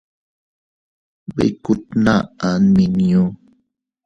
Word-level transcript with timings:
Bikku 1.35 1.71
tnaʼa 1.89 2.49
nmiñu. 2.65 3.23